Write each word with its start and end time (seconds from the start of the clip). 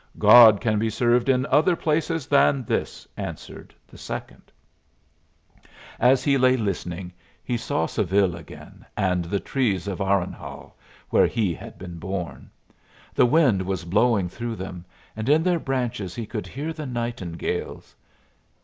"God 0.17 0.61
can 0.61 0.79
be 0.79 0.89
served 0.89 1.29
in 1.29 1.45
other 1.45 1.75
places 1.75 2.25
than 2.25 2.63
this," 2.65 3.07
answered 3.17 3.71
the 3.87 3.99
second. 3.99 4.51
As 5.99 6.23
he 6.23 6.39
lay 6.39 6.57
listening 6.57 7.13
he 7.43 7.55
saw 7.55 7.85
Seville 7.85 8.35
again, 8.35 8.83
and 8.97 9.25
the 9.25 9.39
trees 9.39 9.87
of 9.87 9.99
Aranhal, 10.01 10.73
where 11.11 11.27
he 11.27 11.53
had 11.53 11.77
been 11.77 11.99
born. 11.99 12.49
The 13.13 13.27
wind 13.27 13.61
was 13.61 13.85
blowing 13.85 14.27
through 14.27 14.55
them; 14.55 14.85
and 15.15 15.29
in 15.29 15.43
their 15.43 15.59
branches 15.59 16.15
he 16.15 16.25
could 16.25 16.47
hear 16.47 16.73
the 16.73 16.87
nightingales. 16.87 17.95